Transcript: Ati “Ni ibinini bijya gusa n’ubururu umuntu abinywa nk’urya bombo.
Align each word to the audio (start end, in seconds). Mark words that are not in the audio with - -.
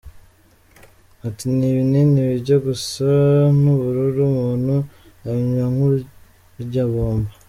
Ati 1.27 1.43
“Ni 1.57 1.65
ibinini 1.71 2.19
bijya 2.29 2.57
gusa 2.67 3.09
n’ubururu 3.61 4.19
umuntu 4.27 4.75
abinywa 5.27 5.65
nk’urya 5.73 6.85
bombo. 6.91 7.31